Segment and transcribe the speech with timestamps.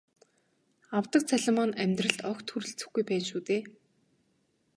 [0.97, 3.61] Авдаг цалин маань амьдралд огт хүрэлцэхгүй байна шүү дээ.